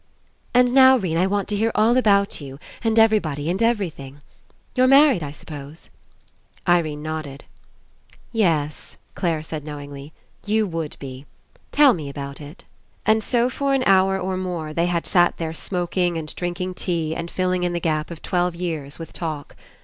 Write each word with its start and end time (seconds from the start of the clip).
"And 0.51 0.73
now 0.73 0.97
'Rene, 0.97 1.21
I 1.21 1.27
want 1.27 1.47
to 1.49 1.55
hear 1.55 1.71
all 1.75 1.95
about 1.95 2.41
you 2.41 2.57
and 2.83 2.97
everybody 2.97 3.51
and 3.51 3.61
everything. 3.61 4.21
You're 4.73 4.87
married, 4.87 5.21
I 5.21 5.31
s'pose?" 5.31 5.91
Irene 6.67 7.03
nodded. 7.03 7.43
30 7.43 7.43
ENCOUNTER 7.43 8.19
"Yes," 8.65 8.97
Clare 9.13 9.43
said 9.43 9.63
knowingly, 9.63 10.11
"you 10.43 10.65
would 10.65 10.97
be. 10.97 11.27
Tell 11.71 11.93
me 11.93 12.09
about 12.09 12.37
it/' 12.37 12.63
And 13.05 13.21
so 13.21 13.47
for 13.47 13.75
an 13.75 13.83
hour 13.85 14.17
or 14.17 14.37
more 14.37 14.73
they 14.73 14.87
had 14.87 15.05
sat 15.05 15.37
there 15.37 15.53
smoking 15.53 16.17
and 16.17 16.35
drinking 16.35 16.73
tea 16.73 17.15
and 17.15 17.29
filling 17.29 17.61
in 17.61 17.73
the 17.73 17.79
gap 17.79 18.09
of 18.09 18.23
twelve 18.23 18.55
years 18.55 18.97
with 18.97 19.13
talk. 19.13 19.55